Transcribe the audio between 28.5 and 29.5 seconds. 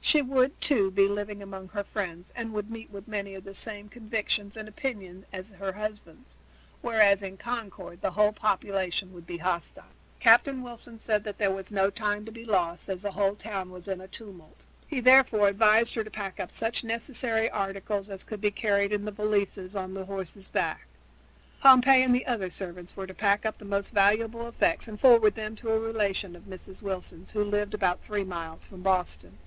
from Boston.